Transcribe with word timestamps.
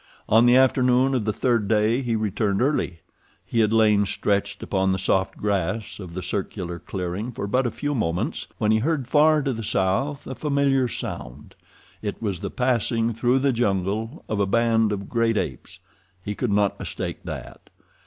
On 0.27 0.47
the 0.47 0.55
afternoon 0.55 1.13
of 1.13 1.25
the 1.25 1.31
third 1.31 1.67
day 1.67 2.01
he 2.01 2.15
returned 2.15 2.59
early. 2.59 3.01
He 3.45 3.59
had 3.59 3.71
lain 3.71 4.07
stretched 4.07 4.63
upon 4.63 4.91
the 4.91 4.97
soft 4.97 5.37
grass 5.37 5.99
of 5.99 6.15
the 6.15 6.23
circular 6.23 6.79
clearing 6.79 7.31
for 7.31 7.45
but 7.45 7.67
a 7.67 7.71
few 7.71 7.93
moments 7.93 8.47
when 8.57 8.71
he 8.71 8.79
heard 8.79 9.07
far 9.07 9.43
to 9.43 9.53
the 9.53 9.63
south 9.63 10.25
a 10.25 10.33
familiar 10.33 10.87
sound. 10.87 11.53
It 12.01 12.19
was 12.19 12.39
the 12.39 12.49
passing 12.49 13.13
through 13.13 13.37
the 13.37 13.53
jungle 13.53 14.25
of 14.27 14.39
a 14.39 14.47
band 14.47 14.91
of 14.91 15.07
great 15.07 15.37
apes—he 15.37 16.33
could 16.33 16.51
not 16.51 16.79
mistake 16.79 17.19
that. 17.25 17.69